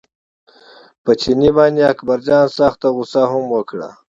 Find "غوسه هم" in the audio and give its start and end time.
2.95-3.43